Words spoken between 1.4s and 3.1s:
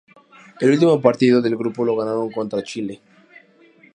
del grupo lo ganaron contra Chile.